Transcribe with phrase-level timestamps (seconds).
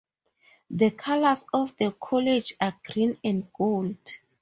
[0.71, 3.99] The colours of the college are green and gold.